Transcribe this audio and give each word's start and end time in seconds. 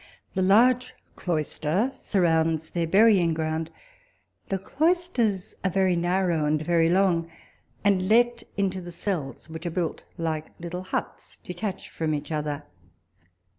The 0.33 0.41
large 0.41 0.95
cloister 1.15 1.91
surrounds 1.95 2.71
their 2.71 2.87
burying 2.87 3.35
ground. 3.35 3.69
The 4.49 4.57
cloisters 4.57 5.53
are 5.63 5.69
very 5.69 5.95
narrow 5.95 6.45
and 6.45 6.59
very 6.59 6.89
long, 6.89 7.29
and 7.83 8.09
let 8.09 8.41
into 8.57 8.81
the 8.81 8.91
cells, 8.91 9.47
which 9.47 9.67
are 9.67 9.69
built 9.69 10.01
like 10.17 10.59
little 10.59 10.85
huts 10.85 11.37
detached 11.43 11.89
from 11.89 12.15
each 12.15 12.31
other. 12.31 12.63